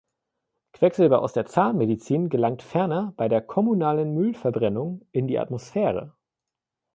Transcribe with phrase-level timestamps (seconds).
[0.73, 6.15] Quecksilber aus der Zahnmedizin gelangt ferner bei der kommunalen Müllverbrennung in die Atmosphäre.